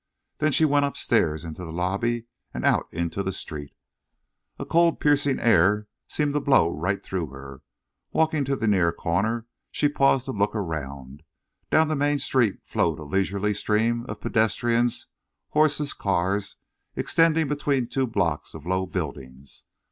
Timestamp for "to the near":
8.45-8.91